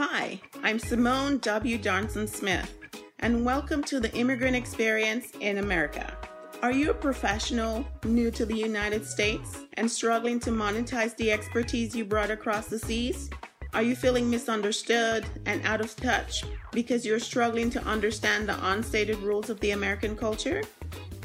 Hi, 0.00 0.40
I'm 0.62 0.78
Simone 0.78 1.38
W. 1.38 1.76
Johnson 1.76 2.28
Smith, 2.28 2.72
and 3.18 3.44
welcome 3.44 3.82
to 3.82 3.98
the 3.98 4.14
Immigrant 4.14 4.54
Experience 4.54 5.32
in 5.40 5.58
America. 5.58 6.16
Are 6.62 6.70
you 6.70 6.92
a 6.92 6.94
professional 6.94 7.84
new 8.04 8.30
to 8.30 8.46
the 8.46 8.54
United 8.54 9.04
States 9.04 9.58
and 9.74 9.90
struggling 9.90 10.38
to 10.38 10.50
monetize 10.50 11.16
the 11.16 11.32
expertise 11.32 11.96
you 11.96 12.04
brought 12.04 12.30
across 12.30 12.68
the 12.68 12.78
seas? 12.78 13.28
Are 13.74 13.82
you 13.82 13.96
feeling 13.96 14.30
misunderstood 14.30 15.26
and 15.46 15.66
out 15.66 15.80
of 15.80 15.96
touch 15.96 16.44
because 16.70 17.04
you're 17.04 17.18
struggling 17.18 17.68
to 17.70 17.82
understand 17.82 18.48
the 18.48 18.70
unstated 18.70 19.16
rules 19.16 19.50
of 19.50 19.58
the 19.58 19.72
American 19.72 20.16
culture? 20.16 20.62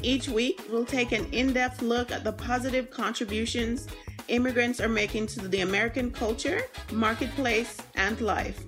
Each 0.02 0.28
week, 0.28 0.60
we'll 0.68 0.84
take 0.84 1.12
an 1.12 1.26
in 1.32 1.52
depth 1.52 1.80
look 1.80 2.10
at 2.10 2.24
the 2.24 2.32
positive 2.32 2.90
contributions 2.90 3.86
immigrants 4.28 4.80
are 4.80 4.88
making 4.88 5.26
to 5.28 5.48
the 5.48 5.60
American 5.60 6.10
culture, 6.10 6.62
marketplace, 6.92 7.76
and 7.94 8.20
life. 8.20 8.64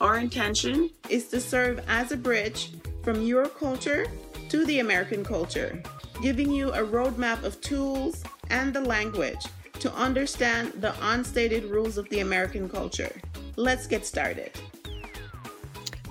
Our 0.00 0.18
intention 0.18 0.90
is 1.08 1.28
to 1.28 1.40
serve 1.40 1.84
as 1.88 2.12
a 2.12 2.16
bridge 2.16 2.72
from 3.02 3.22
your 3.22 3.48
culture 3.48 4.06
to 4.48 4.64
the 4.64 4.80
American 4.80 5.24
culture, 5.24 5.82
giving 6.22 6.50
you 6.50 6.70
a 6.72 6.78
roadmap 6.78 7.44
of 7.44 7.60
tools 7.60 8.22
and 8.50 8.72
the 8.72 8.80
language 8.80 9.44
to 9.80 9.92
understand 9.94 10.72
the 10.76 10.94
unstated 11.00 11.64
rules 11.64 11.98
of 11.98 12.08
the 12.10 12.20
American 12.20 12.68
culture. 12.68 13.14
Let's 13.56 13.86
get 13.86 14.06
started. 14.06 14.52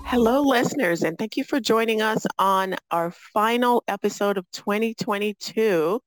Hello, 0.04 0.42
listeners, 0.42 1.04
and 1.04 1.16
thank 1.16 1.36
you 1.36 1.44
for 1.44 1.60
joining 1.60 2.02
us 2.02 2.26
on 2.36 2.74
our 2.90 3.12
final 3.12 3.84
episode 3.86 4.38
of 4.38 4.50
2022 4.50 6.02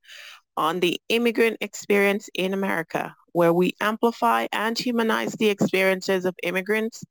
on 0.58 0.80
the 0.80 1.00
immigrant 1.10 1.58
experience 1.62 2.30
in 2.34 2.54
America, 2.54 3.16
where 3.32 3.54
we 3.54 3.74
amplify 3.82 4.48
and 4.52 4.78
humanize 4.78 5.34
the 5.34 5.50
experiences 5.50 6.26
of 6.26 6.36
immigrants 6.44 7.04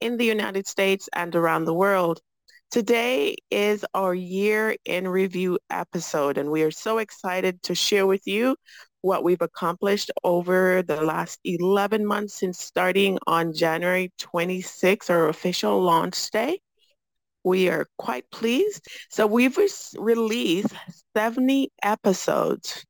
in 0.00 0.16
the 0.16 0.24
United 0.24 0.66
States 0.66 1.08
and 1.14 1.34
around 1.34 1.64
the 1.64 1.74
world. 1.74 2.20
Today 2.70 3.34
is 3.50 3.84
our 3.94 4.14
year 4.14 4.76
in 4.84 5.08
review 5.08 5.58
episode, 5.70 6.38
and 6.38 6.50
we 6.50 6.62
are 6.62 6.70
so 6.70 6.98
excited 6.98 7.62
to 7.64 7.74
share 7.74 8.06
with 8.06 8.26
you 8.26 8.56
what 9.02 9.24
we've 9.24 9.42
accomplished 9.42 10.10
over 10.22 10.82
the 10.82 11.00
last 11.00 11.40
11 11.44 12.06
months 12.06 12.34
since 12.34 12.60
starting 12.60 13.18
on 13.26 13.52
January 13.52 14.12
26, 14.18 15.10
our 15.10 15.28
official 15.28 15.82
launch 15.82 16.30
day. 16.30 16.60
We 17.42 17.68
are 17.70 17.86
quite 17.98 18.30
pleased. 18.30 18.86
So 19.08 19.26
we've 19.26 19.56
re- 19.56 19.68
released 19.96 20.74
70 21.16 21.70
episodes 21.82 22.84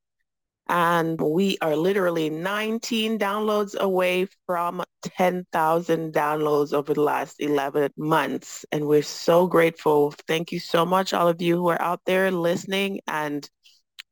and 0.70 1.20
we 1.20 1.58
are 1.62 1.74
literally 1.74 2.30
19 2.30 3.18
downloads 3.18 3.74
away 3.74 4.28
from 4.46 4.84
10,000 5.02 6.14
downloads 6.14 6.72
over 6.72 6.94
the 6.94 7.00
last 7.00 7.40
11 7.40 7.90
months. 7.96 8.64
And 8.70 8.86
we're 8.86 9.02
so 9.02 9.48
grateful. 9.48 10.12
Thank 10.28 10.52
you 10.52 10.60
so 10.60 10.86
much, 10.86 11.12
all 11.12 11.26
of 11.26 11.42
you 11.42 11.56
who 11.56 11.68
are 11.70 11.82
out 11.82 12.00
there 12.06 12.30
listening 12.30 13.00
and 13.08 13.50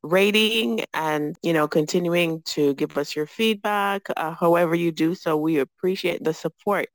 rating 0.03 0.85
and, 0.95 1.37
you 1.43 1.53
know, 1.53 1.69
continuing 1.69 2.43
to 2.43 2.75
give 2.75 2.99
us 2.99 3.15
your 3.15 3.27
feedback. 3.27 4.03
Uh, 4.17 4.35
however 4.35 4.75
you 4.75 4.91
do 4.91 5.15
so, 5.15 5.37
we 5.37 5.61
appreciate 5.61 6.25
the 6.25 6.35
support. 6.35 6.89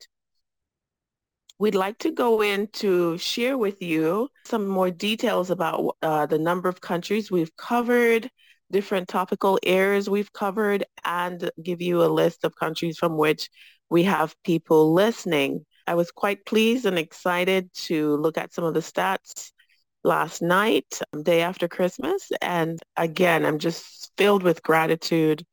We'd 1.58 1.74
like 1.74 1.96
to 2.00 2.10
go 2.10 2.42
in 2.42 2.66
to 2.82 3.16
share 3.16 3.56
with 3.56 3.80
you 3.80 4.28
some 4.44 4.66
more 4.66 4.90
details 4.90 5.48
about 5.48 5.96
uh, 6.02 6.26
the 6.26 6.38
number 6.38 6.68
of 6.68 6.82
countries 6.82 7.30
we've 7.30 7.56
covered, 7.56 8.28
different 8.70 9.08
topical 9.08 9.58
areas 9.62 10.08
we've 10.08 10.32
covered 10.32 10.84
and 11.04 11.50
give 11.62 11.80
you 11.80 12.02
a 12.02 12.06
list 12.06 12.44
of 12.44 12.56
countries 12.56 12.98
from 12.98 13.16
which 13.16 13.48
we 13.90 14.04
have 14.04 14.34
people 14.44 14.92
listening. 14.92 15.64
I 15.86 15.94
was 15.94 16.10
quite 16.10 16.46
pleased 16.46 16.86
and 16.86 16.98
excited 16.98 17.72
to 17.74 18.16
look 18.16 18.38
at 18.38 18.52
some 18.52 18.64
of 18.64 18.74
the 18.74 18.80
stats 18.80 19.52
last 20.02 20.42
night, 20.42 21.00
um, 21.12 21.22
day 21.22 21.42
after 21.42 21.68
Christmas. 21.68 22.30
And 22.40 22.78
again, 22.96 23.44
I'm 23.44 23.58
just 23.58 24.10
filled 24.16 24.42
with 24.42 24.62
gratitude 24.62 25.44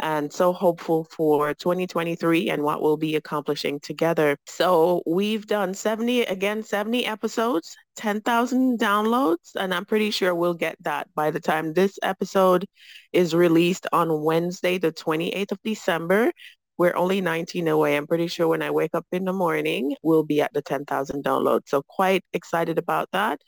and 0.00 0.32
so 0.32 0.52
hopeful 0.52 1.04
for 1.04 1.54
2023 1.54 2.50
and 2.50 2.62
what 2.62 2.82
we'll 2.82 2.96
be 2.96 3.16
accomplishing 3.16 3.80
together. 3.80 4.36
So 4.46 5.02
we've 5.06 5.46
done 5.46 5.74
70, 5.74 6.22
again, 6.22 6.62
70 6.62 7.06
episodes, 7.06 7.76
10,000 7.96 8.78
downloads, 8.78 9.54
and 9.54 9.72
I'm 9.72 9.84
pretty 9.84 10.10
sure 10.10 10.34
we'll 10.34 10.54
get 10.54 10.76
that 10.82 11.08
by 11.14 11.30
the 11.30 11.40
time 11.40 11.72
this 11.72 11.98
episode 12.02 12.66
is 13.12 13.34
released 13.34 13.86
on 13.92 14.22
Wednesday, 14.22 14.78
the 14.78 14.92
28th 14.92 15.52
of 15.52 15.58
December. 15.64 16.30
We're 16.78 16.96
only 16.96 17.22
19 17.22 17.68
away. 17.68 17.96
I'm 17.96 18.06
pretty 18.06 18.26
sure 18.26 18.48
when 18.48 18.60
I 18.62 18.70
wake 18.70 18.94
up 18.94 19.06
in 19.10 19.24
the 19.24 19.32
morning, 19.32 19.96
we'll 20.02 20.24
be 20.24 20.42
at 20.42 20.52
the 20.52 20.60
10,000 20.60 21.24
downloads. 21.24 21.68
So 21.68 21.82
quite 21.88 22.22
excited 22.34 22.76
about 22.76 23.08
that. 23.12 23.40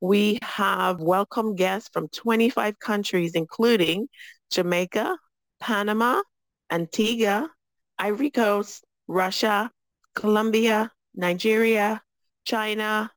We 0.00 0.38
have 0.42 1.00
welcome 1.00 1.56
guests 1.56 1.90
from 1.92 2.08
25 2.08 2.78
countries, 2.78 3.32
including 3.34 4.06
Jamaica, 4.50 5.16
Panama, 5.60 6.22
Antigua, 6.70 7.50
Ivory 7.98 8.30
Coast, 8.30 8.84
Russia, 9.08 9.70
Colombia, 10.14 10.90
Nigeria, 11.14 12.02
China, 12.44 13.10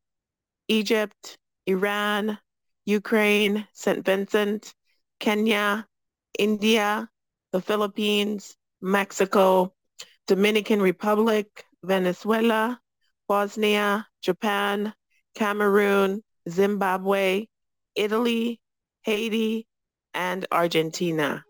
Egypt, 0.68 1.38
Iran, 1.66 2.38
Ukraine, 2.86 3.68
St. 3.74 4.06
Vincent, 4.06 4.74
Kenya, 5.20 5.86
India, 6.38 7.10
the 7.52 7.62
Philippines, 7.62 8.56
Mexico, 8.82 9.74
Dominican 10.28 10.82
Republic, 10.82 11.66
Venezuela, 11.84 12.80
Bosnia, 13.28 14.08
Japan, 14.22 14.94
Cameroon, 15.36 16.24
Zimbabwe, 16.50 17.48
Italy, 17.96 18.60
Haiti, 19.04 19.68
and 20.14 20.46
Argentina. 20.52 21.44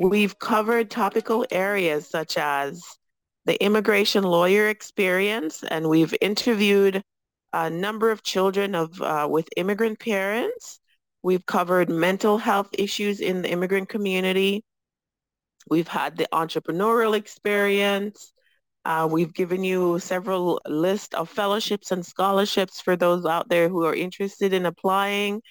We've 0.00 0.38
covered 0.38 0.90
topical 0.90 1.44
areas 1.50 2.08
such 2.08 2.38
as 2.38 2.82
the 3.44 3.62
immigration 3.62 4.24
lawyer 4.24 4.70
experience, 4.70 5.62
and 5.62 5.90
we've 5.90 6.14
interviewed 6.22 7.02
a 7.52 7.68
number 7.68 8.10
of 8.10 8.22
children 8.22 8.74
of 8.74 8.98
uh, 9.02 9.28
with 9.30 9.46
immigrant 9.58 10.00
parents. 10.00 10.80
We've 11.22 11.44
covered 11.44 11.90
mental 11.90 12.38
health 12.38 12.70
issues 12.78 13.20
in 13.20 13.42
the 13.42 13.50
immigrant 13.50 13.90
community. 13.90 14.64
We've 15.68 15.88
had 15.88 16.16
the 16.16 16.28
entrepreneurial 16.32 17.14
experience. 17.14 18.32
Uh, 18.86 19.06
we've 19.10 19.34
given 19.34 19.62
you 19.62 19.98
several 19.98 20.62
lists 20.66 21.14
of 21.14 21.28
fellowships 21.28 21.90
and 21.90 22.06
scholarships 22.06 22.80
for 22.80 22.96
those 22.96 23.26
out 23.26 23.50
there 23.50 23.68
who 23.68 23.84
are 23.84 23.94
interested 23.94 24.54
in 24.54 24.64
applying 24.64 25.42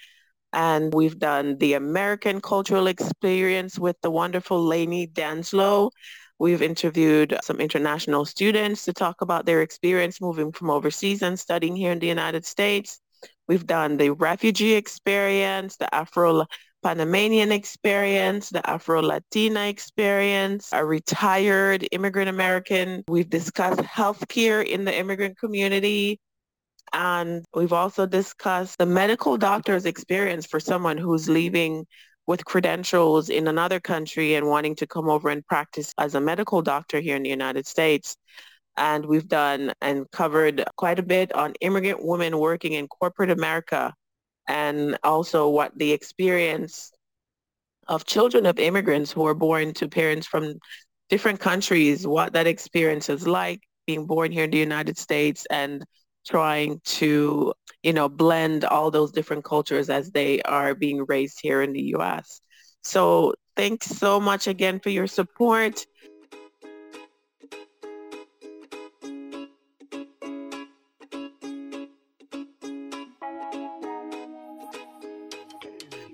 and 0.54 0.94
we've 0.94 1.20
done 1.20 1.58
the 1.58 1.74
American 1.74 2.42
cultural 2.42 2.88
experience 2.88 3.78
with 3.78 3.96
the 4.02 4.12
wonderful 4.12 4.64
Lainey 4.64 5.08
Danslow. 5.08 5.92
We've 6.40 6.62
interviewed 6.62 7.38
some 7.44 7.60
international 7.60 8.26
students 8.26 8.86
to 8.86 8.94
talk 8.94 9.22
about 9.22 9.46
their 9.46 9.62
experience 9.62 10.22
moving 10.22 10.52
from 10.52 10.70
overseas 10.70 11.22
and 11.22 11.38
studying 11.38 11.76
here 11.76 11.92
in 11.92 12.00
the 12.00 12.08
United 12.08 12.46
States. 12.46 13.00
We've 13.48 13.66
done 13.66 13.98
the 13.98 14.12
refugee 14.12 14.74
experience, 14.74 15.76
the 15.76 15.94
Afro 15.94 16.46
Panamanian 16.82 17.52
experience, 17.52 18.50
the 18.50 18.68
Afro-Latina 18.70 19.68
experience, 19.68 20.70
a 20.72 20.86
retired 20.86 21.86
immigrant 21.92 22.30
American. 22.30 23.04
We've 23.08 23.30
discussed 23.30 23.82
healthcare 23.82 24.66
in 24.66 24.86
the 24.86 24.98
immigrant 24.98 25.38
community, 25.38 26.22
and 26.94 27.46
we've 27.54 27.74
also 27.74 28.06
discussed 28.06 28.78
the 28.78 28.86
medical 28.86 29.38
doctor's 29.38 29.86
experience 29.86 30.46
for 30.46 30.60
someone 30.60 30.98
who's 30.98 31.30
leaving 31.30 31.86
with 32.28 32.46
credentials 32.46 33.30
in 33.30 33.48
another 33.48 33.80
country 33.80 34.36
and 34.36 34.48
wanting 34.48 34.76
to 34.76 34.88
come 34.88 35.10
over 35.10 35.30
and 35.30 35.46
practice 35.48 35.94
as 35.98 36.16
a 36.16 36.22
medical 36.22 36.62
doctor 36.62 37.00
here 37.00 37.16
in 37.16 37.24
the 37.24 37.30
United 37.30 37.66
States. 37.66 38.16
And 38.78 39.06
we've 39.06 39.28
done 39.28 39.74
and 39.82 40.10
covered 40.12 40.64
quite 40.78 41.00
a 41.00 41.04
bit 41.04 41.34
on 41.34 41.54
immigrant 41.60 42.04
women 42.04 42.38
working 42.38 42.74
in 42.74 42.88
corporate 42.88 43.32
America 43.32 43.94
and 44.48 44.98
also 45.04 45.50
what 45.50 45.78
the 45.78 45.92
experience 45.92 46.92
of 47.88 48.06
children 48.06 48.46
of 48.46 48.60
immigrants 48.60 49.12
who 49.12 49.26
are 49.26 49.34
born 49.34 49.74
to 49.74 49.90
parents 49.90 50.28
from 50.28 50.60
different 51.10 51.40
countries, 51.40 52.06
what 52.06 52.34
that 52.34 52.48
experience 52.48 53.10
is 53.10 53.28
like 53.28 53.62
being 53.88 54.06
born 54.06 54.32
here 54.32 54.44
in 54.44 54.52
the 54.52 54.58
United 54.58 54.98
States 54.98 55.48
and 55.50 55.84
trying 56.30 56.80
to, 56.84 57.54
you 57.82 57.94
know, 57.94 58.08
blend 58.08 58.64
all 58.64 58.92
those 58.92 59.12
different 59.12 59.44
cultures 59.44 59.90
as 59.90 60.12
they 60.12 60.42
are 60.44 60.76
being 60.76 61.04
raised 61.08 61.40
here 61.42 61.62
in 61.64 61.74
the 61.74 61.82
U.S. 61.98 62.42
So 62.84 63.34
thanks 63.56 63.88
so 63.88 64.20
much 64.20 64.48
again 64.48 64.80
for 64.80 64.90
your 64.90 65.08
support. 65.08 65.86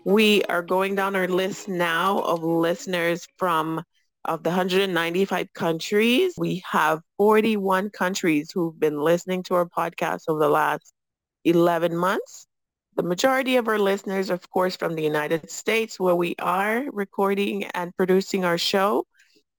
We 0.06 0.44
are 0.44 0.62
going 0.62 0.96
down 0.96 1.16
our 1.16 1.28
list 1.28 1.68
now 1.68 2.20
of 2.20 2.44
listeners 2.44 3.28
from 3.38 3.84
of 4.26 4.44
the 4.44 4.50
195 4.50 5.54
countries. 5.54 6.34
We 6.38 6.64
have 6.70 7.02
41 7.18 7.90
countries 7.92 8.52
who've 8.52 8.78
been 8.80 9.00
listening 9.00 9.44
to 9.44 9.56
our 9.56 9.66
podcast 9.66 10.24
over 10.28 10.40
the 10.40 10.50
last 10.50 10.94
11 11.44 11.96
months. 11.96 12.48
The 12.96 13.04
majority 13.04 13.58
of 13.58 13.68
our 13.68 13.80
listeners, 13.80 14.30
of 14.30 14.50
course, 14.50 14.76
from 14.76 14.96
the 14.96 15.04
United 15.04 15.50
States, 15.52 16.00
where 16.00 16.16
we 16.16 16.36
are 16.40 16.86
recording 16.92 17.66
and 17.66 17.96
producing 17.96 18.46
our 18.46 18.58
show. 18.58 19.06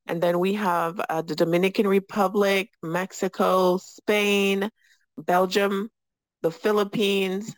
And 0.06 0.22
then 0.22 0.38
we 0.38 0.54
have 0.54 1.00
uh, 1.08 1.22
the 1.22 1.34
Dominican 1.34 1.86
Republic, 1.86 2.70
Mexico, 2.82 3.76
Spain, 3.78 4.70
Belgium, 5.18 5.90
the 6.42 6.50
Philippines, 6.50 7.54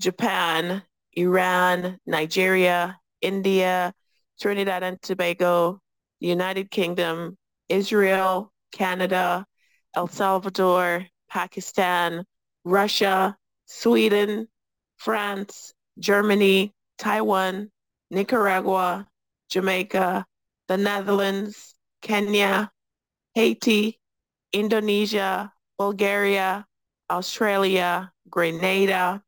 Japan, 0.00 0.82
Iran, 1.14 1.98
Nigeria, 2.06 2.98
India, 3.20 3.92
Trinidad 4.40 4.82
and 4.82 5.00
Tobago, 5.00 5.80
United 6.22 6.70
Kingdom, 6.70 7.36
Israel, 7.68 8.52
Canada, 8.70 9.44
El 9.94 10.06
Salvador, 10.08 11.06
Pakistan, 11.28 12.24
Russia, 12.64 13.36
Sweden, 13.66 14.46
France, 14.96 15.74
Germany, 15.98 16.72
Taiwan, 16.98 17.70
Nicaragua, 18.10 19.08
Jamaica, 19.50 20.24
the 20.68 20.76
Netherlands, 20.76 21.74
Kenya, 22.02 22.70
Haiti, 23.34 23.98
Indonesia, 24.52 25.52
Bulgaria, 25.76 26.64
Australia, 27.10 28.12
Grenada, 28.30 29.22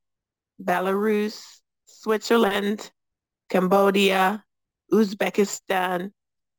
Belarus, 0.63 1.61
Switzerland, 1.87 2.91
Cambodia, 3.51 4.45
Uzbekistan, 4.93 6.13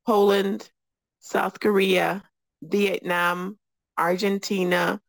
Poland, 0.05 0.69
South 1.19 1.59
Korea, 1.59 2.23
Vietnam, 2.61 3.57
Argentina, 3.97 5.01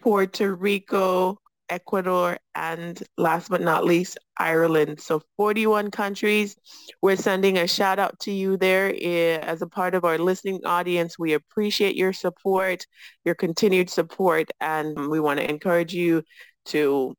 Puerto 0.00 0.54
Rico, 0.54 1.38
Ecuador, 1.68 2.38
and 2.54 3.02
last 3.16 3.48
but 3.48 3.62
not 3.62 3.84
least, 3.84 4.18
Ireland. 4.36 5.00
So 5.00 5.22
41 5.36 5.90
countries. 5.90 6.56
We're 7.00 7.16
sending 7.16 7.56
a 7.58 7.66
shout 7.66 7.98
out 7.98 8.18
to 8.20 8.32
you 8.32 8.56
there 8.56 8.94
eh, 9.00 9.38
as 9.38 9.62
a 9.62 9.66
part 9.66 9.94
of 9.94 10.04
our 10.04 10.18
listening 10.18 10.60
audience. 10.64 11.18
We 11.18 11.32
appreciate 11.32 11.96
your 11.96 12.12
support, 12.12 12.86
your 13.24 13.34
continued 13.34 13.88
support, 13.88 14.50
and 14.60 15.08
we 15.08 15.20
want 15.20 15.40
to 15.40 15.48
encourage 15.48 15.94
you 15.94 16.22
to 16.66 17.14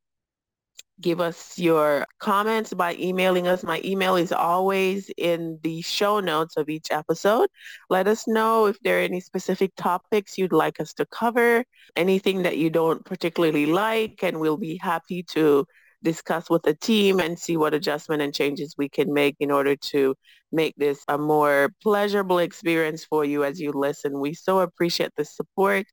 give 1.03 1.21
us 1.21 1.59
your 1.59 2.07
comments 2.19 2.73
by 2.73 2.95
emailing 2.95 3.47
us. 3.47 3.63
My 3.63 3.81
email 3.85 4.15
is 4.15 4.31
always 4.31 5.11
in 5.17 5.59
the 5.61 5.81
show 5.81 6.19
notes 6.19 6.57
of 6.57 6.69
each 6.69 6.87
episode. 6.89 7.49
Let 7.89 8.07
us 8.07 8.27
know 8.27 8.65
if 8.67 8.79
there 8.79 8.99
are 8.99 9.03
any 9.03 9.19
specific 9.19 9.73
topics 9.75 10.37
you'd 10.37 10.53
like 10.53 10.79
us 10.79 10.93
to 10.95 11.05
cover, 11.05 11.65
anything 11.95 12.43
that 12.43 12.57
you 12.57 12.69
don't 12.69 13.05
particularly 13.05 13.67
like, 13.67 14.23
and 14.23 14.39
we'll 14.39 14.57
be 14.57 14.77
happy 14.77 15.23
to 15.23 15.67
discuss 16.03 16.49
with 16.49 16.63
the 16.63 16.73
team 16.75 17.19
and 17.19 17.39
see 17.39 17.57
what 17.57 17.73
adjustment 17.73 18.21
and 18.21 18.33
changes 18.33 18.75
we 18.77 18.89
can 18.89 19.13
make 19.13 19.35
in 19.39 19.51
order 19.51 19.75
to 19.75 20.15
make 20.51 20.75
this 20.77 21.03
a 21.07 21.17
more 21.17 21.71
pleasurable 21.81 22.39
experience 22.39 23.03
for 23.03 23.25
you 23.25 23.43
as 23.43 23.59
you 23.59 23.71
listen. 23.71 24.19
We 24.19 24.33
so 24.33 24.59
appreciate 24.59 25.11
the 25.17 25.25
support. 25.25 25.85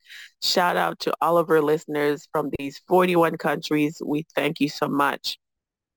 Shout 0.43 0.77
out 0.77 0.99
to 1.01 1.15
all 1.21 1.39
of 1.39 1.49
our 1.51 1.63
listeners 1.63 2.29
from 2.33 2.51
these 2.59 2.81
41 2.89 3.39
countries. 3.39 4.01
We 4.05 4.27
thank 4.35 4.61
you 4.61 4.69
so 4.69 4.89
much. 4.89 5.39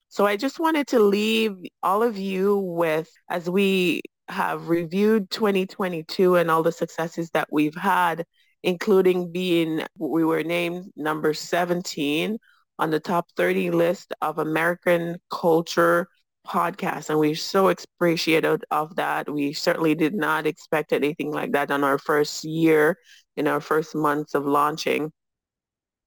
So 0.10 0.25
I 0.25 0.38
just 0.38 0.59
wanted 0.59 0.88
to 0.89 1.00
leave 1.00 1.56
all 1.81 2.04
of 2.04 2.18
you 2.18 2.57
with, 2.57 3.12
as 3.30 3.50
we 3.50 4.01
have 4.27 4.69
reviewed 4.69 5.30
2022 5.31 6.36
and 6.36 6.51
all 6.51 6.63
the 6.63 6.71
successes 6.71 7.30
that 7.31 7.48
we've 7.51 7.75
had, 7.75 8.25
including 8.62 9.31
being, 9.31 9.83
we 9.98 10.24
were 10.24 10.44
named 10.44 10.92
number 10.95 11.33
17 11.33 12.38
on 12.80 12.90
the 12.90 13.00
top 13.00 13.30
30 13.38 13.72
list 13.72 14.14
of 14.22 14.40
American 14.40 15.18
culture 15.31 16.08
podcasts. 16.46 17.10
And 17.10 17.20
we're 17.20 17.36
so 17.36 17.70
appreciative 17.70 18.62
of 18.72 18.96
that. 18.96 19.30
We 19.30 19.54
certainly 19.54 19.96
did 19.96 20.14
not 20.14 20.46
expect 20.46 20.94
anything 20.94 21.31
like 21.31 21.54
that 21.54 21.72
on 21.72 21.84
our 21.84 21.98
first 21.98 22.44
year, 22.44 22.98
in 23.38 23.48
our 23.48 23.62
first 23.62 23.96
months 23.96 24.34
of 24.36 24.46
launching. 24.46 25.12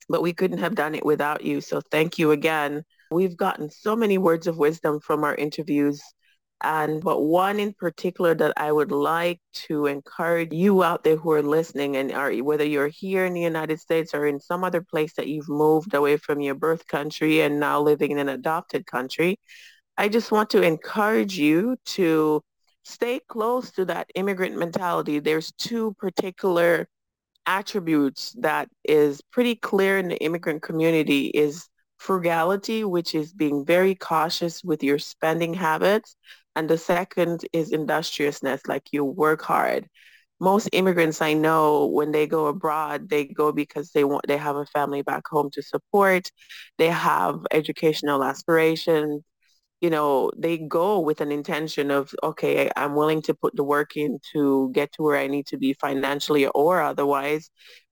But 0.09 0.23
we 0.23 0.33
couldn't 0.33 0.59
have 0.59 0.75
done 0.75 0.95
it 0.95 1.05
without 1.05 1.45
you. 1.45 1.61
So 1.61 1.81
thank 1.91 2.19
you 2.19 2.31
again. 2.31 2.85
We've 3.11 3.37
gotten 3.37 3.71
so 3.71 3.97
many 3.97 4.19
words 4.19 4.47
of 4.47 4.59
wisdom 4.59 5.01
from 5.01 5.25
our 5.25 5.35
interviews 5.35 6.01
and 6.63 7.03
but 7.03 7.21
one 7.23 7.61
in 7.61 7.73
particular 7.75 8.35
that 8.35 8.55
I 8.57 8.73
would 8.73 8.91
like 8.91 9.41
to 9.67 9.87
encourage 9.87 10.53
you 10.53 10.83
out 10.83 11.05
there 11.05 11.17
who 11.17 11.33
are 11.33 11.43
listening 11.43 11.97
and 11.97 12.13
are 12.13 12.33
whether 12.37 12.65
you're 12.65 12.89
here 12.89 13.27
in 13.27 13.35
the 13.35 13.43
United 13.43 13.79
States 13.81 14.15
or 14.15 14.27
in 14.27 14.41
some 14.41 14.65
other 14.65 14.81
place 14.81 15.15
that 15.15 15.29
you've 15.29 15.49
moved 15.49 15.95
away 15.95 16.17
from 16.17 16.41
your 16.41 16.55
birth 16.55 16.87
country 16.87 17.41
and 17.43 17.61
now 17.61 17.81
living 17.81 18.11
in 18.11 18.19
an 18.19 18.31
adopted 18.31 18.87
country, 18.87 19.39
I 19.99 20.09
just 20.09 20.33
want 20.33 20.51
to 20.51 20.63
encourage 20.63 21.39
you 21.39 21.77
to 21.87 22.43
stay 22.85 23.21
close 23.29 23.71
to 23.73 23.85
that 23.87 24.11
immigrant 24.15 24.57
mentality. 24.57 25.19
There's 25.19 25.53
two 25.53 25.95
particular 25.99 26.89
attributes 27.47 28.35
that 28.41 28.69
is 28.85 29.21
pretty 29.31 29.57
clear 29.57 29.99
in 29.99 30.09
the 30.09 30.17
immigrant 30.23 30.63
community 30.63 31.27
is 31.27 31.69
frugality, 31.99 32.85
which 32.85 33.15
is 33.15 33.33
being 33.33 33.65
very 33.65 33.95
cautious 33.95 34.63
with 34.65 34.83
your 34.83 34.99
spending 34.99 35.55
habits 35.55 36.17
and 36.57 36.69
the 36.71 36.79
second 36.79 37.45
is 37.53 37.71
industriousness, 37.73 38.63
like 38.67 38.85
you 38.93 39.05
work 39.05 39.43
hard. 39.43 39.89
Most 40.41 40.69
immigrants 40.73 41.23
I 41.23 41.35
know, 41.35 41.87
when 41.87 42.13
they 42.13 42.27
go 42.27 42.47
abroad, 42.47 43.09
they 43.11 43.27
go 43.27 43.53
because 43.53 43.91
they 43.93 44.05
want, 44.05 44.27
they 44.27 44.37
have 44.39 44.57
a 44.57 44.67
family 44.67 45.03
back 45.03 45.25
home 45.29 45.51
to 45.53 45.63
support. 45.63 46.31
They 46.79 46.89
have 46.89 47.41
educational 47.53 48.25
aspirations. 48.25 49.23
You 49.81 49.91
know, 49.91 50.33
they 50.37 50.59
go 50.59 51.01
with 51.01 51.21
an 51.21 51.31
intention 51.33 51.91
of, 51.91 52.15
okay, 52.23 52.71
I'm 52.77 52.95
willing 52.95 53.23
to 53.23 53.35
put 53.35 53.55
the 53.57 53.65
work 53.65 53.97
in 53.97 54.19
to 54.33 54.71
get 54.73 54.93
to 54.95 55.03
where 55.03 55.19
I 55.19 55.27
need 55.27 55.47
to 55.49 55.59
be 55.59 55.75
financially 55.75 56.47
or 56.47 56.81
otherwise 56.83 57.51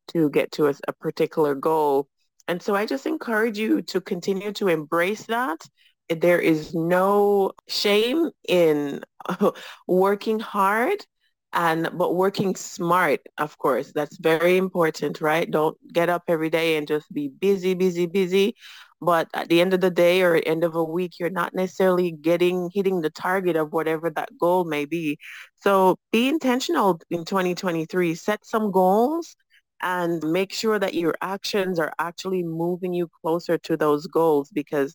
to 0.08 0.30
get 0.30 0.52
to 0.52 0.68
a, 0.68 0.74
a 0.88 0.92
particular 0.94 1.54
goal. 1.54 2.08
And 2.48 2.62
so 2.62 2.74
I 2.74 2.86
just 2.86 3.06
encourage 3.06 3.58
you 3.58 3.82
to 3.82 4.00
continue 4.00 4.52
to 4.52 4.68
embrace 4.68 5.24
that 5.26 5.60
there 6.08 6.40
is 6.40 6.74
no 6.74 7.52
shame 7.68 8.30
in 8.48 9.02
working 9.88 10.40
hard 10.40 11.04
and 11.52 11.88
but 11.94 12.14
working 12.14 12.56
smart 12.56 13.20
of 13.38 13.56
course. 13.58 13.92
That's 13.94 14.18
very 14.18 14.56
important 14.56 15.20
right? 15.20 15.50
Don't 15.50 15.76
get 15.92 16.08
up 16.08 16.24
every 16.28 16.50
day 16.50 16.76
and 16.76 16.86
just 16.86 17.12
be 17.12 17.28
busy 17.28 17.74
busy 17.74 18.06
busy. 18.06 18.54
But 19.00 19.28
at 19.34 19.48
the 19.48 19.60
end 19.60 19.74
of 19.74 19.80
the 19.80 19.90
day 19.90 20.22
or 20.22 20.36
end 20.36 20.64
of 20.64 20.74
a 20.74 20.84
week 20.84 21.12
you're 21.18 21.30
not 21.30 21.54
necessarily 21.54 22.12
getting 22.12 22.70
hitting 22.74 23.00
the 23.02 23.10
target 23.10 23.56
of 23.56 23.72
whatever 23.72 24.10
that 24.10 24.30
goal 24.38 24.64
may 24.64 24.84
be. 24.86 25.18
So 25.56 25.96
be 26.12 26.28
intentional 26.28 27.00
in 27.10 27.24
2023 27.24 28.14
set 28.14 28.44
some 28.44 28.70
goals 28.70 29.36
and 29.82 30.22
make 30.24 30.52
sure 30.52 30.78
that 30.78 30.94
your 30.94 31.14
actions 31.20 31.78
are 31.78 31.92
actually 31.98 32.42
moving 32.42 32.94
you 32.94 33.08
closer 33.22 33.58
to 33.58 33.76
those 33.76 34.06
goals 34.06 34.50
because 34.52 34.94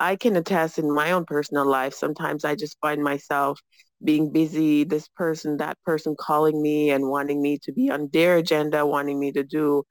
I 0.00 0.16
can 0.16 0.36
attest 0.36 0.78
in 0.78 0.92
my 0.92 1.12
own 1.12 1.26
personal 1.26 1.66
life, 1.66 1.94
sometimes 1.94 2.44
I 2.44 2.56
just 2.56 2.78
find 2.80 3.02
myself 3.02 3.60
being 4.02 4.32
busy, 4.32 4.84
this 4.84 5.08
person, 5.08 5.58
that 5.58 5.78
person 5.84 6.16
calling 6.18 6.60
me 6.62 6.90
and 6.90 7.08
wanting 7.08 7.42
me 7.42 7.58
to 7.64 7.72
be 7.72 7.90
on 7.90 8.08
their 8.12 8.38
agenda, 8.38 8.86
wanting 8.86 9.20
me 9.20 9.32
to 9.32 9.44
do, 9.44 9.84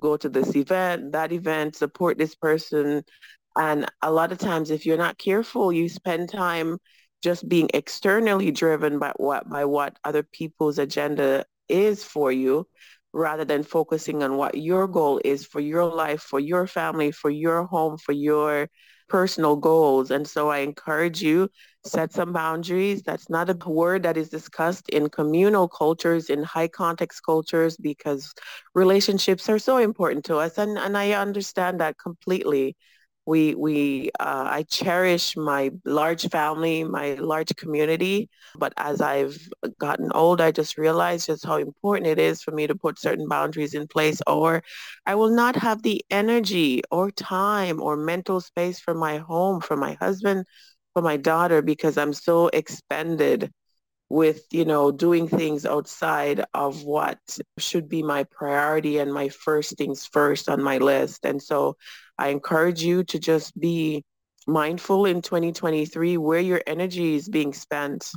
go 0.00 0.16
to 0.16 0.28
this 0.28 0.54
event, 0.56 1.12
that 1.12 1.32
event, 1.32 1.76
support 1.76 2.18
this 2.18 2.34
person. 2.34 3.02
And 3.56 3.86
a 4.02 4.12
lot 4.12 4.32
of 4.32 4.38
times 4.38 4.70
if 4.70 4.86
you're 4.86 4.98
not 4.98 5.18
careful, 5.18 5.72
you 5.72 5.88
spend 5.88 6.30
time 6.30 6.78
just 7.22 7.48
being 7.48 7.70
externally 7.74 8.50
driven 8.50 8.98
by 8.98 9.12
what 9.16 9.48
by 9.48 9.64
what 9.64 9.96
other 10.04 10.22
people's 10.22 10.78
agenda 10.78 11.44
is 11.68 12.04
for 12.04 12.30
you 12.30 12.66
rather 13.12 13.44
than 13.44 13.62
focusing 13.62 14.22
on 14.22 14.36
what 14.36 14.56
your 14.56 14.86
goal 14.86 15.20
is 15.24 15.46
for 15.46 15.60
your 15.60 15.86
life, 15.86 16.20
for 16.20 16.38
your 16.38 16.66
family, 16.66 17.10
for 17.10 17.30
your 17.30 17.64
home, 17.64 17.96
for 17.98 18.12
your 18.12 18.68
personal 19.08 19.56
goals. 19.56 20.10
And 20.10 20.26
so 20.26 20.48
I 20.48 20.58
encourage 20.58 21.22
you, 21.22 21.48
set 21.84 22.12
some 22.12 22.32
boundaries. 22.32 23.02
That's 23.02 23.30
not 23.30 23.48
a 23.50 23.68
word 23.68 24.02
that 24.02 24.16
is 24.16 24.28
discussed 24.28 24.88
in 24.88 25.08
communal 25.08 25.68
cultures, 25.68 26.30
in 26.30 26.42
high 26.42 26.68
context 26.68 27.22
cultures, 27.24 27.76
because 27.76 28.34
relationships 28.74 29.48
are 29.48 29.58
so 29.58 29.78
important 29.78 30.24
to 30.26 30.36
us. 30.36 30.58
And, 30.58 30.78
and 30.78 30.96
I 30.96 31.12
understand 31.12 31.80
that 31.80 31.98
completely 31.98 32.76
we 33.26 33.54
we 33.54 34.10
uh, 34.20 34.46
I 34.46 34.62
cherish 34.62 35.36
my 35.36 35.72
large 35.84 36.28
family, 36.28 36.84
my 36.84 37.14
large 37.14 37.54
community. 37.56 38.30
But 38.56 38.72
as 38.76 39.00
I've 39.00 39.36
gotten 39.78 40.12
old, 40.12 40.40
I 40.40 40.52
just 40.52 40.78
realized 40.78 41.26
just 41.26 41.44
how 41.44 41.56
important 41.56 42.06
it 42.06 42.18
is 42.18 42.42
for 42.42 42.52
me 42.52 42.66
to 42.68 42.74
put 42.76 42.98
certain 43.00 43.28
boundaries 43.28 43.74
in 43.74 43.88
place, 43.88 44.22
or 44.26 44.62
I 45.04 45.16
will 45.16 45.30
not 45.34 45.56
have 45.56 45.82
the 45.82 46.04
energy 46.10 46.82
or 46.90 47.10
time 47.10 47.82
or 47.82 47.96
mental 47.96 48.40
space 48.40 48.78
for 48.80 48.94
my 48.94 49.18
home, 49.18 49.60
for 49.60 49.76
my 49.76 49.94
husband, 49.94 50.44
for 50.94 51.02
my 51.02 51.16
daughter 51.16 51.62
because 51.62 51.98
I'm 51.98 52.12
so 52.12 52.48
expended 52.48 53.52
with, 54.08 54.42
you 54.52 54.64
know, 54.64 54.92
doing 54.92 55.26
things 55.28 55.66
outside 55.66 56.44
of 56.54 56.84
what 56.84 57.18
should 57.58 57.88
be 57.88 58.02
my 58.02 58.24
priority 58.24 58.98
and 58.98 59.12
my 59.12 59.28
first 59.28 59.76
things 59.76 60.06
first 60.06 60.48
on 60.48 60.62
my 60.62 60.78
list. 60.78 61.24
And 61.24 61.42
so 61.42 61.76
I 62.18 62.28
encourage 62.28 62.82
you 62.82 63.04
to 63.04 63.18
just 63.18 63.58
be 63.58 64.04
mindful 64.46 65.06
in 65.06 65.22
2023 65.22 66.16
where 66.16 66.40
your 66.40 66.62
energy 66.66 67.14
is 67.14 67.28
being 67.28 67.52
spent. 67.52 68.10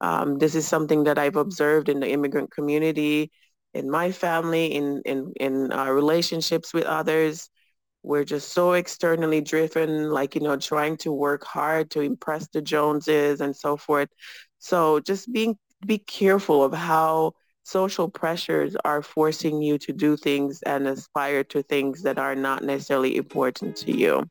Um, 0.00 0.38
this 0.38 0.54
is 0.54 0.66
something 0.66 1.04
that 1.04 1.18
I've 1.18 1.36
observed 1.36 1.88
in 1.88 2.00
the 2.00 2.10
immigrant 2.10 2.50
community, 2.50 3.30
in 3.74 3.90
my 3.90 4.12
family, 4.12 4.74
in, 4.74 5.02
in, 5.04 5.32
in 5.36 5.72
uh, 5.72 5.90
relationships 5.90 6.72
with 6.72 6.84
others. 6.84 7.48
We're 8.02 8.24
just 8.24 8.52
so 8.52 8.72
externally 8.72 9.40
driven, 9.40 10.10
like, 10.10 10.34
you 10.34 10.40
know, 10.40 10.56
trying 10.56 10.96
to 10.98 11.12
work 11.12 11.44
hard 11.44 11.90
to 11.92 12.00
impress 12.00 12.48
the 12.48 12.60
Joneses 12.60 13.40
and 13.40 13.54
so 13.54 13.76
forth. 13.76 14.08
So 14.58 14.98
just 15.00 15.32
being, 15.32 15.56
be 15.86 15.98
careful 15.98 16.64
of 16.64 16.72
how 16.72 17.34
social 17.62 18.08
pressures 18.08 18.76
are 18.84 19.02
forcing 19.02 19.62
you 19.62 19.78
to 19.78 19.92
do 19.92 20.16
things 20.16 20.62
and 20.62 20.86
aspire 20.86 21.44
to 21.44 21.62
things 21.62 22.02
that 22.02 22.18
are 22.18 22.34
not 22.34 22.62
necessarily 22.62 23.16
important 23.16 23.76
to 23.76 23.96
you. 23.96 24.28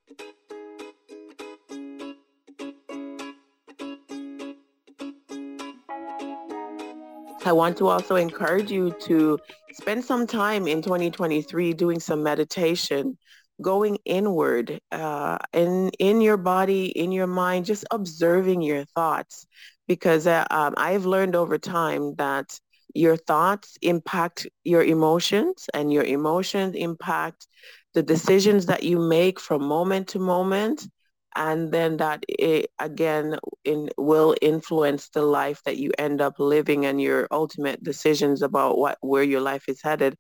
I 7.44 7.54
want 7.54 7.78
to 7.78 7.88
also 7.88 8.16
encourage 8.16 8.70
you 8.70 8.92
to 9.02 9.40
spend 9.74 10.06
some 10.06 10.28
time 10.28 10.68
in 10.68 10.82
2023 10.82 11.74
doing 11.74 12.00
some 12.00 12.22
meditation, 12.22 13.18
going 13.62 13.98
inward 14.06 14.80
uh, 14.92 15.40
in, 15.52 15.90
in 15.98 16.22
your 16.22 16.38
body, 16.38 16.86
in 16.88 17.12
your 17.12 17.26
mind, 17.26 17.66
just 17.66 17.86
observing 17.90 18.62
your 18.62 18.86
thoughts. 18.86 19.48
Because 19.88 20.28
uh, 20.28 20.46
um, 20.52 20.76
I've 20.78 21.06
learned 21.06 21.36
over 21.36 21.58
time 21.58 22.14
that 22.16 22.60
your 22.94 23.16
thoughts 23.16 23.78
impact 23.82 24.48
your 24.64 24.84
emotions 24.84 25.70
and 25.74 25.92
your 25.92 26.04
emotions 26.04 26.76
impact 26.76 27.48
the 27.94 28.04
decisions 28.04 28.68
that 28.68 28.84
you 28.84 29.00
make 29.00 29.40
from 29.40 29.64
moment 29.64 30.10
to 30.10 30.20
moment. 30.20 30.88
And 31.36 31.72
then 31.72 31.98
that 31.98 32.26
it, 32.28 32.72
again 32.78 33.38
in, 33.64 33.90
will 33.98 34.36
influence 34.42 35.10
the 35.10 35.22
life 35.22 35.62
that 35.64 35.78
you 35.78 35.92
end 35.98 36.22
up 36.22 36.36
living 36.40 36.86
and 36.86 37.02
your 37.02 37.28
ultimate 37.32 37.82
decisions 37.82 38.42
about 38.42 38.78
what 38.78 38.98
where 39.02 39.24
your 39.24 39.40
life 39.40 39.64
is 39.70 39.82
headed. 39.82 40.16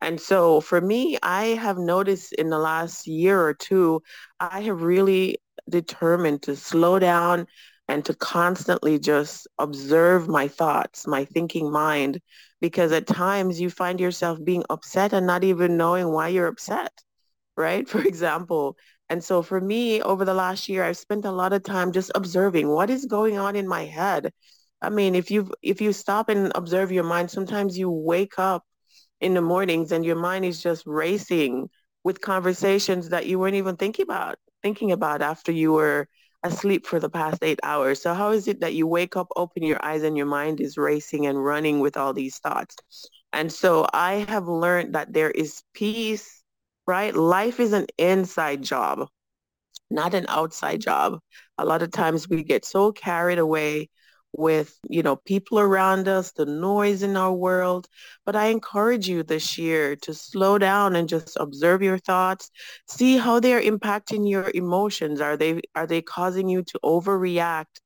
And 0.00 0.20
so 0.20 0.60
for 0.60 0.80
me 0.80 1.18
i 1.22 1.46
have 1.46 1.78
noticed 1.78 2.32
in 2.34 2.50
the 2.50 2.58
last 2.58 3.06
year 3.06 3.40
or 3.40 3.54
two 3.54 4.02
i 4.40 4.60
have 4.60 4.82
really 4.82 5.38
determined 5.68 6.42
to 6.42 6.56
slow 6.56 6.98
down 6.98 7.46
and 7.92 8.04
to 8.06 8.14
constantly 8.14 8.98
just 8.98 9.46
observe 9.58 10.28
my 10.28 10.48
thoughts 10.48 11.06
my 11.06 11.24
thinking 11.26 11.70
mind 11.70 12.20
because 12.60 12.92
at 12.92 13.06
times 13.06 13.60
you 13.60 13.68
find 13.70 14.00
yourself 14.00 14.38
being 14.44 14.64
upset 14.70 15.12
and 15.12 15.26
not 15.26 15.44
even 15.44 15.76
knowing 15.76 16.08
why 16.12 16.28
you're 16.28 16.46
upset 16.46 16.92
right 17.56 17.88
for 17.92 18.00
example 18.02 18.76
and 19.08 19.22
so 19.22 19.42
for 19.42 19.60
me, 19.60 20.00
over 20.00 20.24
the 20.24 20.32
last 20.32 20.70
year, 20.70 20.84
I've 20.84 20.96
spent 20.96 21.26
a 21.26 21.30
lot 21.30 21.52
of 21.52 21.62
time 21.62 21.92
just 21.92 22.10
observing 22.14 22.66
what 22.68 22.88
is 22.88 23.04
going 23.04 23.36
on 23.36 23.56
in 23.56 23.68
my 23.68 23.84
head. 23.84 24.32
I 24.80 24.88
mean, 24.88 25.14
if 25.14 25.30
you 25.30 25.52
if 25.62 25.82
you 25.82 25.92
stop 25.92 26.30
and 26.30 26.50
observe 26.54 26.90
your 26.90 27.04
mind, 27.04 27.30
sometimes 27.30 27.76
you 27.76 27.90
wake 27.90 28.38
up 28.38 28.64
in 29.20 29.34
the 29.34 29.42
mornings 29.42 29.92
and 29.92 30.04
your 30.04 30.16
mind 30.16 30.46
is 30.46 30.62
just 30.62 30.84
racing 30.86 31.68
with 32.04 32.22
conversations 32.22 33.10
that 33.10 33.26
you 33.26 33.38
weren't 33.38 33.56
even 33.56 33.76
thinking 33.76 34.04
about 34.04 34.38
thinking 34.62 34.92
about 34.92 35.22
after 35.22 35.52
you 35.52 35.72
were 35.72 36.08
asleep 36.44 36.86
for 36.86 37.00
the 37.00 37.10
past 37.10 37.42
eight 37.42 37.60
hours. 37.62 38.02
So 38.02 38.14
how 38.14 38.30
is 38.32 38.48
it 38.48 38.60
that 38.60 38.74
you 38.74 38.86
wake 38.86 39.16
up, 39.16 39.28
open 39.36 39.62
your 39.62 39.84
eyes, 39.84 40.02
and 40.02 40.16
your 40.16 40.26
mind 40.26 40.60
is 40.60 40.76
racing 40.76 41.26
and 41.26 41.42
running 41.44 41.80
with 41.80 41.96
all 41.96 42.12
these 42.12 42.38
thoughts? 42.38 42.76
And 43.32 43.52
so 43.52 43.86
I 43.92 44.26
have 44.28 44.48
learned 44.48 44.94
that 44.94 45.12
there 45.12 45.30
is 45.30 45.62
peace 45.74 46.42
right? 46.86 47.14
Life 47.14 47.60
is 47.60 47.72
an 47.72 47.86
inside 47.98 48.62
job, 48.62 49.08
not 49.90 50.14
an 50.14 50.26
outside 50.28 50.80
job. 50.80 51.18
A 51.58 51.64
lot 51.64 51.82
of 51.82 51.90
times 51.92 52.28
we 52.28 52.42
get 52.44 52.64
so 52.64 52.92
carried 52.92 53.38
away 53.38 53.88
with, 54.32 54.78
you 54.88 55.02
know, 55.02 55.16
people 55.16 55.58
around 55.58 56.08
us, 56.08 56.32
the 56.32 56.46
noise 56.46 57.02
in 57.02 57.16
our 57.16 57.32
world. 57.32 57.86
But 58.24 58.36
I 58.36 58.46
encourage 58.46 59.08
you 59.08 59.22
this 59.22 59.58
year 59.58 59.96
to 59.96 60.14
slow 60.14 60.58
down 60.58 60.96
and 60.96 61.08
just 61.08 61.36
observe 61.38 61.82
your 61.82 61.98
thoughts, 61.98 62.50
see 62.88 63.16
how 63.16 63.40
they're 63.40 63.62
impacting 63.62 64.28
your 64.28 64.50
emotions. 64.54 65.20
Are 65.20 65.36
they 65.36 65.60
are 65.74 65.86
they 65.86 66.02
causing 66.02 66.48
you 66.48 66.62
to 66.62 66.80
overreact 66.84 67.80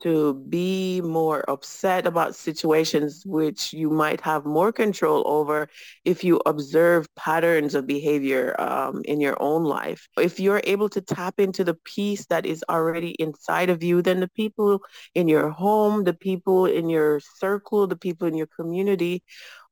to 0.00 0.34
be 0.48 1.00
more 1.00 1.48
upset 1.50 2.06
about 2.06 2.34
situations 2.34 3.22
which 3.26 3.72
you 3.72 3.90
might 3.90 4.20
have 4.20 4.44
more 4.44 4.72
control 4.72 5.22
over 5.26 5.68
if 6.04 6.22
you 6.22 6.40
observe 6.46 7.06
patterns 7.16 7.74
of 7.74 7.86
behavior 7.86 8.54
um, 8.60 9.02
in 9.04 9.20
your 9.20 9.40
own 9.42 9.64
life. 9.64 10.08
If 10.18 10.38
you're 10.38 10.60
able 10.64 10.88
to 10.90 11.00
tap 11.00 11.34
into 11.38 11.64
the 11.64 11.74
peace 11.84 12.26
that 12.26 12.46
is 12.46 12.64
already 12.68 13.10
inside 13.12 13.70
of 13.70 13.82
you, 13.82 14.02
then 14.02 14.20
the 14.20 14.28
people 14.28 14.82
in 15.14 15.28
your 15.28 15.50
home, 15.50 16.04
the 16.04 16.14
people 16.14 16.66
in 16.66 16.88
your 16.88 17.20
circle, 17.20 17.86
the 17.86 17.96
people 17.96 18.28
in 18.28 18.34
your 18.34 18.48
community 18.48 19.22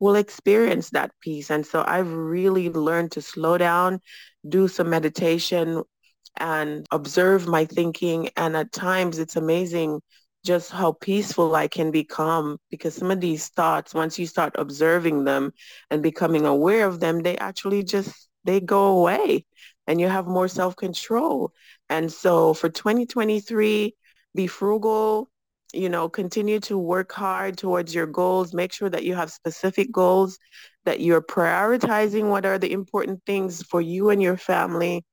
will 0.00 0.16
experience 0.16 0.90
that 0.90 1.10
peace. 1.20 1.50
And 1.50 1.64
so 1.66 1.84
I've 1.86 2.12
really 2.12 2.68
learned 2.70 3.12
to 3.12 3.22
slow 3.22 3.58
down, 3.58 4.00
do 4.48 4.68
some 4.68 4.90
meditation, 4.90 5.82
and 6.38 6.86
observe 6.90 7.46
my 7.46 7.64
thinking. 7.64 8.30
And 8.36 8.56
at 8.56 8.72
times 8.72 9.18
it's 9.18 9.36
amazing 9.36 10.00
just 10.44 10.70
how 10.70 10.92
peaceful 10.92 11.56
I 11.56 11.66
can 11.66 11.90
become 11.90 12.58
because 12.70 12.94
some 12.94 13.10
of 13.10 13.20
these 13.20 13.48
thoughts, 13.48 13.92
once 13.92 14.18
you 14.18 14.26
start 14.26 14.54
observing 14.56 15.24
them 15.24 15.52
and 15.90 16.02
becoming 16.02 16.46
aware 16.46 16.86
of 16.86 17.00
them, 17.00 17.22
they 17.22 17.36
actually 17.36 17.82
just, 17.82 18.28
they 18.44 18.60
go 18.60 18.98
away 18.98 19.44
and 19.88 20.00
you 20.00 20.08
have 20.08 20.26
more 20.26 20.48
self-control. 20.48 21.52
And 21.88 22.12
so 22.12 22.54
for 22.54 22.68
2023, 22.68 23.94
be 24.34 24.46
frugal, 24.46 25.30
you 25.72 25.88
know, 25.88 26.08
continue 26.08 26.60
to 26.60 26.78
work 26.78 27.10
hard 27.10 27.58
towards 27.58 27.92
your 27.94 28.06
goals. 28.06 28.54
Make 28.54 28.72
sure 28.72 28.88
that 28.88 29.04
you 29.04 29.16
have 29.16 29.32
specific 29.32 29.90
goals, 29.90 30.38
that 30.84 31.00
you're 31.00 31.22
prioritizing 31.22 32.28
what 32.28 32.46
are 32.46 32.58
the 32.58 32.72
important 32.72 33.20
things 33.26 33.62
for 33.64 33.80
you 33.80 34.10
and 34.10 34.22
your 34.22 34.36
family 34.36 35.04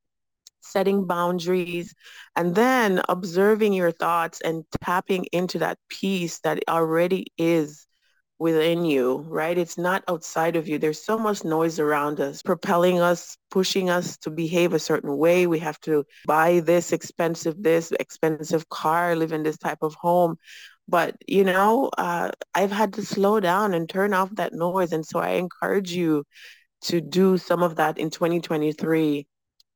setting 0.64 1.06
boundaries, 1.06 1.94
and 2.36 2.54
then 2.54 3.02
observing 3.08 3.72
your 3.72 3.92
thoughts 3.92 4.40
and 4.40 4.64
tapping 4.82 5.26
into 5.32 5.58
that 5.58 5.78
peace 5.88 6.40
that 6.40 6.62
already 6.68 7.26
is 7.38 7.86
within 8.38 8.84
you, 8.84 9.24
right? 9.28 9.56
It's 9.56 9.78
not 9.78 10.02
outside 10.08 10.56
of 10.56 10.68
you. 10.68 10.78
There's 10.78 11.04
so 11.04 11.16
much 11.16 11.44
noise 11.44 11.78
around 11.78 12.20
us, 12.20 12.42
propelling 12.42 13.00
us, 13.00 13.36
pushing 13.50 13.90
us 13.90 14.16
to 14.18 14.30
behave 14.30 14.72
a 14.74 14.78
certain 14.78 15.16
way. 15.16 15.46
We 15.46 15.60
have 15.60 15.80
to 15.80 16.04
buy 16.26 16.60
this 16.60 16.92
expensive, 16.92 17.54
this 17.62 17.92
expensive 17.92 18.68
car, 18.68 19.14
live 19.16 19.32
in 19.32 19.44
this 19.44 19.58
type 19.58 19.78
of 19.82 19.94
home. 19.94 20.36
But, 20.88 21.16
you 21.26 21.44
know, 21.44 21.90
uh, 21.96 22.32
I've 22.54 22.72
had 22.72 22.94
to 22.94 23.06
slow 23.06 23.40
down 23.40 23.72
and 23.72 23.88
turn 23.88 24.12
off 24.12 24.34
that 24.34 24.52
noise. 24.52 24.92
And 24.92 25.06
so 25.06 25.20
I 25.20 25.30
encourage 25.30 25.92
you 25.92 26.24
to 26.82 27.00
do 27.00 27.38
some 27.38 27.62
of 27.62 27.76
that 27.76 27.98
in 27.98 28.10
2023 28.10 29.26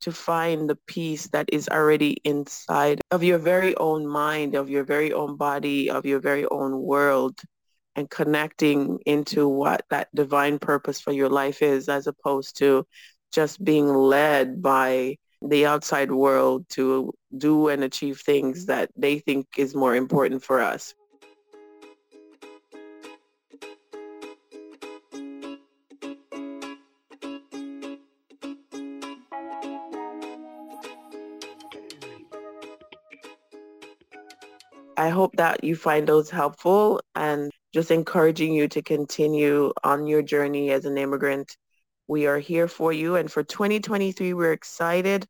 to 0.00 0.12
find 0.12 0.68
the 0.68 0.78
peace 0.86 1.28
that 1.28 1.48
is 1.52 1.68
already 1.68 2.18
inside 2.24 3.00
of 3.10 3.22
your 3.22 3.38
very 3.38 3.76
own 3.76 4.06
mind, 4.06 4.54
of 4.54 4.70
your 4.70 4.84
very 4.84 5.12
own 5.12 5.36
body, 5.36 5.90
of 5.90 6.06
your 6.06 6.20
very 6.20 6.46
own 6.46 6.80
world, 6.80 7.38
and 7.96 8.08
connecting 8.08 8.98
into 9.06 9.48
what 9.48 9.84
that 9.90 10.08
divine 10.14 10.58
purpose 10.58 11.00
for 11.00 11.12
your 11.12 11.28
life 11.28 11.62
is, 11.62 11.88
as 11.88 12.06
opposed 12.06 12.56
to 12.58 12.86
just 13.32 13.62
being 13.62 13.88
led 13.88 14.62
by 14.62 15.16
the 15.42 15.66
outside 15.66 16.10
world 16.10 16.66
to 16.70 17.12
do 17.36 17.68
and 17.68 17.84
achieve 17.84 18.20
things 18.20 18.66
that 18.66 18.90
they 18.96 19.18
think 19.18 19.46
is 19.56 19.74
more 19.74 19.94
important 19.94 20.42
for 20.42 20.60
us. 20.60 20.94
I 34.98 35.08
hope 35.10 35.36
that 35.36 35.62
you 35.62 35.76
find 35.76 36.08
those 36.08 36.28
helpful 36.28 37.00
and 37.14 37.52
just 37.72 37.92
encouraging 37.92 38.52
you 38.52 38.66
to 38.68 38.82
continue 38.82 39.72
on 39.84 40.08
your 40.08 40.22
journey 40.22 40.72
as 40.72 40.86
an 40.86 40.98
immigrant. 40.98 41.56
We 42.08 42.26
are 42.26 42.40
here 42.40 42.66
for 42.66 42.92
you. 42.92 43.14
And 43.14 43.30
for 43.30 43.44
2023, 43.44 44.34
we're 44.34 44.52
excited 44.52 45.24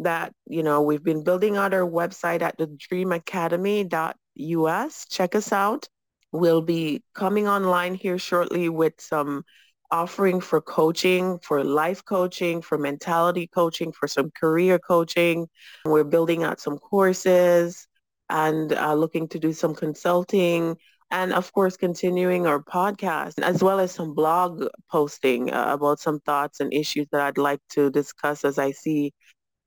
that, 0.00 0.32
you 0.48 0.64
know, 0.64 0.82
we've 0.82 1.04
been 1.04 1.22
building 1.22 1.56
out 1.56 1.74
our 1.74 1.88
website 1.88 2.42
at 2.42 2.58
the 2.58 2.66
dreamacademy.us. 2.66 5.06
Check 5.08 5.36
us 5.36 5.52
out. 5.52 5.88
We'll 6.32 6.62
be 6.62 7.04
coming 7.14 7.46
online 7.46 7.94
here 7.94 8.18
shortly 8.18 8.68
with 8.68 9.00
some 9.00 9.44
offering 9.92 10.40
for 10.40 10.60
coaching, 10.60 11.38
for 11.38 11.62
life 11.62 12.04
coaching, 12.04 12.62
for 12.62 12.78
mentality 12.78 13.46
coaching, 13.46 13.92
for 13.92 14.08
some 14.08 14.32
career 14.32 14.80
coaching. 14.80 15.46
We're 15.84 16.02
building 16.02 16.42
out 16.42 16.58
some 16.58 16.78
courses 16.78 17.86
and 18.30 18.72
uh, 18.72 18.94
looking 18.94 19.28
to 19.28 19.38
do 19.38 19.52
some 19.52 19.74
consulting 19.74 20.76
and 21.10 21.32
of 21.32 21.52
course 21.52 21.76
continuing 21.76 22.46
our 22.46 22.62
podcast 22.62 23.40
as 23.42 23.62
well 23.62 23.78
as 23.78 23.92
some 23.92 24.14
blog 24.14 24.64
posting 24.90 25.52
uh, 25.52 25.66
about 25.68 26.00
some 26.00 26.18
thoughts 26.20 26.60
and 26.60 26.72
issues 26.72 27.06
that 27.12 27.20
I'd 27.20 27.38
like 27.38 27.60
to 27.70 27.90
discuss 27.90 28.44
as 28.44 28.58
I 28.58 28.72
see 28.72 29.12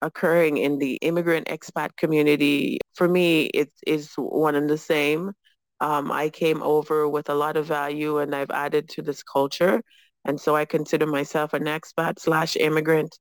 occurring 0.02 0.58
in 0.58 0.78
the 0.78 0.96
immigrant 1.02 1.48
expat 1.48 1.96
community. 1.98 2.80
For 2.96 3.08
me, 3.08 3.46
it 3.48 3.72
is 3.86 4.12
one 4.18 4.56
and 4.56 4.70
the 4.70 4.78
same. 4.78 5.32
Um, 5.80 6.12
I 6.12 6.30
came 6.30 6.62
over 6.64 7.08
with 7.08 7.30
a 7.30 7.36
lot 7.36 7.58
of 7.58 7.66
value 7.66 8.20
and 8.20 8.34
I've 8.36 8.52
added 8.52 8.90
to 8.90 9.02
this 9.02 9.24
culture. 9.24 9.82
And 10.26 10.40
so 10.40 10.56
I 10.56 10.66
consider 10.66 11.06
myself 11.06 11.54
an 11.54 11.66
expat 11.66 12.20
slash 12.20 12.56
immigrant. 12.58 13.18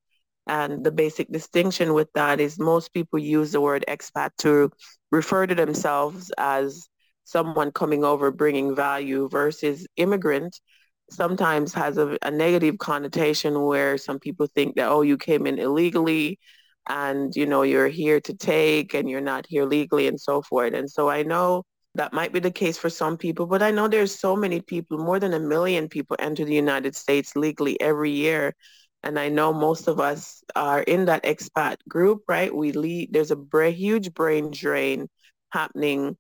And 0.47 0.85
the 0.85 0.93
basic 0.93 1.31
distinction 1.31 1.93
with 1.95 2.09
that 2.15 2.41
is 2.41 2.59
most 2.59 2.93
people 2.95 3.19
use 3.19 3.53
the 3.53 3.61
word 3.61 3.85
expat 3.89 4.31
to 4.39 4.71
refer 5.11 5.47
to 5.47 5.55
themselves 5.55 6.31
as 6.39 6.89
someone 7.25 7.73
coming 7.73 8.05
over 8.05 8.31
bringing 8.31 8.75
value 8.75 9.29
versus 9.29 9.87
immigrant 9.97 10.61
sometimes 11.11 11.75
has 11.75 11.99
a, 11.99 12.17
a, 12.23 12.31
negative 12.31 12.79
connotation 12.79 13.63
where 13.63 13.99
some 13.99 14.19
people 14.19 14.47
think 14.55 14.77
that, 14.77 14.89
oh, 14.89 15.03
you 15.03 15.17
came 15.17 15.47
in 15.47 15.59
illegally 15.59 16.39
and, 16.89 17.35
you 17.37 17.47
know, 17.47 17.63
you're 17.63 17.89
here 17.89 18.21
to 18.21 18.35
take 18.35 18.95
and 18.95 19.09
you're 19.09 19.21
not 19.21 19.47
here 19.49 19.65
legally 19.65 20.09
and 20.09 20.21
so 20.21 20.43
forth. 20.43 20.75
And 20.75 20.91
so 20.91 21.09
I 21.09 21.23
know 21.23 21.65
that 21.95 22.13
might 22.13 22.33
be 22.33 22.41
the 22.41 22.51
case 22.51 22.77
for 22.77 22.91
some 22.91 23.17
people, 23.17 23.47
but 23.47 23.63
I 23.63 23.71
know 23.71 23.89
there's 23.89 24.19
so 24.19 24.37
many 24.37 24.61
people, 24.61 24.99
more 24.99 25.19
than 25.19 25.33
a 25.35 25.41
million 25.41 25.89
people 25.89 26.17
enter 26.19 26.45
the 26.45 26.55
United 26.55 26.95
States 26.95 27.35
legally 27.37 27.81
every 27.81 28.11
year. 28.11 28.55
And 29.03 29.19
I 29.19 29.29
know 29.29 29.53
most 29.53 29.89
of 29.89 30.01
us 30.01 30.43
are 30.57 30.83
in 30.83 31.05
that 31.07 31.25
expat 31.25 31.77
group, 31.89 32.23
right? 32.29 32.55
We 32.55 32.73
lead, 32.73 33.13
there's 33.13 33.31
a 33.31 33.37
bra- 33.37 33.71
huge 33.71 34.15
brain 34.15 34.51
drain 34.51 35.09
happening 35.51 36.17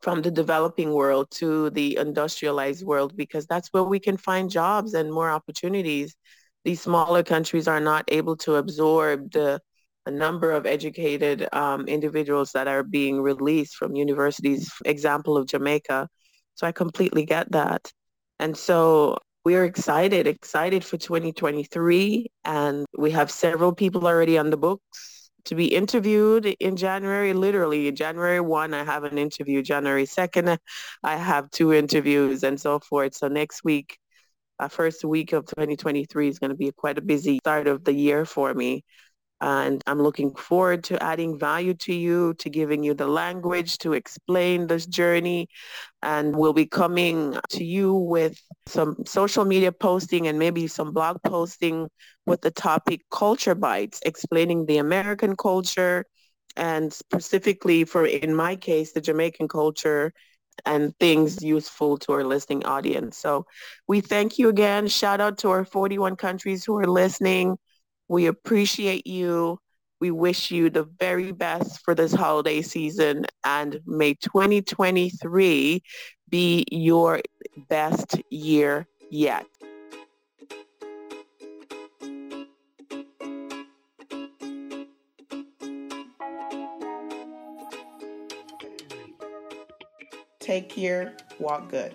from 0.00 0.22
the 0.22 0.30
developing 0.30 0.92
world 0.92 1.30
to 1.30 1.70
the 1.70 1.96
industrialized 1.98 2.84
world 2.84 3.16
because 3.16 3.46
that's 3.46 3.68
where 3.72 3.84
we 3.84 4.00
can 4.00 4.16
find 4.16 4.50
jobs 4.50 4.94
and 4.94 5.12
more 5.12 5.30
opportunities. 5.30 6.16
These 6.64 6.80
smaller 6.80 7.22
countries 7.22 7.68
are 7.68 7.80
not 7.80 8.04
able 8.08 8.36
to 8.38 8.56
absorb 8.56 9.32
the 9.32 9.60
a 10.06 10.10
number 10.10 10.50
of 10.52 10.66
educated 10.66 11.46
um, 11.52 11.86
individuals 11.86 12.52
that 12.52 12.66
are 12.66 12.82
being 12.82 13.20
released 13.20 13.76
from 13.76 13.94
universities, 13.94 14.72
example 14.86 15.36
of 15.36 15.46
Jamaica. 15.46 16.08
So 16.54 16.66
I 16.66 16.72
completely 16.72 17.26
get 17.26 17.52
that. 17.52 17.92
And 18.38 18.56
so 18.56 19.18
we're 19.44 19.64
excited, 19.64 20.26
excited 20.26 20.84
for 20.84 20.96
2023. 20.96 22.30
And 22.44 22.86
we 22.96 23.10
have 23.12 23.30
several 23.30 23.74
people 23.74 24.06
already 24.06 24.38
on 24.38 24.50
the 24.50 24.56
books 24.56 25.30
to 25.44 25.54
be 25.54 25.74
interviewed 25.74 26.46
in 26.46 26.76
January. 26.76 27.32
Literally, 27.32 27.90
January 27.92 28.40
1, 28.40 28.74
I 28.74 28.84
have 28.84 29.04
an 29.04 29.18
interview. 29.18 29.62
January 29.62 30.04
2nd, 30.04 30.58
I 31.02 31.16
have 31.16 31.50
two 31.50 31.72
interviews 31.72 32.42
and 32.42 32.60
so 32.60 32.78
forth. 32.80 33.14
So 33.14 33.28
next 33.28 33.64
week, 33.64 33.98
uh, 34.58 34.68
first 34.68 35.04
week 35.04 35.32
of 35.32 35.46
2023 35.46 36.28
is 36.28 36.38
going 36.38 36.50
to 36.50 36.56
be 36.56 36.70
quite 36.72 36.98
a 36.98 37.02
busy 37.02 37.38
start 37.38 37.66
of 37.66 37.84
the 37.84 37.94
year 37.94 38.26
for 38.26 38.52
me. 38.52 38.84
And 39.40 39.82
I'm 39.86 40.02
looking 40.02 40.34
forward 40.34 40.84
to 40.84 41.02
adding 41.02 41.38
value 41.38 41.74
to 41.74 41.94
you, 41.94 42.34
to 42.34 42.50
giving 42.50 42.82
you 42.82 42.92
the 42.92 43.06
language 43.06 43.78
to 43.78 43.94
explain 43.94 44.66
this 44.66 44.84
journey. 44.84 45.48
And 46.02 46.36
we'll 46.36 46.52
be 46.52 46.66
coming 46.66 47.38
to 47.50 47.64
you 47.64 47.94
with 47.94 48.38
some 48.66 48.96
social 49.06 49.44
media 49.44 49.72
posting 49.72 50.26
and 50.26 50.38
maybe 50.38 50.66
some 50.66 50.92
blog 50.92 51.22
posting 51.24 51.88
with 52.26 52.42
the 52.42 52.50
topic 52.50 53.02
Culture 53.10 53.54
Bites, 53.54 54.00
explaining 54.04 54.66
the 54.66 54.78
American 54.78 55.36
culture 55.36 56.04
and 56.56 56.92
specifically 56.92 57.84
for, 57.84 58.04
in 58.04 58.34
my 58.34 58.56
case, 58.56 58.92
the 58.92 59.00
Jamaican 59.00 59.48
culture 59.48 60.12
and 60.66 60.94
things 60.98 61.42
useful 61.42 61.96
to 61.98 62.12
our 62.12 62.24
listening 62.24 62.64
audience. 62.64 63.16
So 63.16 63.46
we 63.88 64.00
thank 64.00 64.38
you 64.38 64.48
again. 64.48 64.88
Shout 64.88 65.20
out 65.20 65.38
to 65.38 65.50
our 65.50 65.64
41 65.64 66.16
countries 66.16 66.64
who 66.64 66.76
are 66.76 66.86
listening. 66.86 67.56
We 68.10 68.26
appreciate 68.26 69.06
you. 69.06 69.60
We 70.00 70.10
wish 70.10 70.50
you 70.50 70.68
the 70.68 70.82
very 70.98 71.30
best 71.30 71.80
for 71.84 71.94
this 71.94 72.12
holiday 72.12 72.60
season 72.60 73.24
and 73.44 73.78
may 73.86 74.14
2023 74.14 75.80
be 76.28 76.64
your 76.72 77.20
best 77.68 78.20
year 78.28 78.88
yet. 79.12 79.46
Take 90.40 90.68
care. 90.68 91.14
Walk 91.38 91.68
good. 91.68 91.92